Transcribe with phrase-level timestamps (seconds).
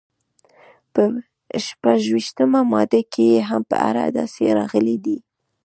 [0.93, 1.03] په
[1.65, 5.17] شپږویشتمه ماده کې یې په اړه داسې راغلي دي.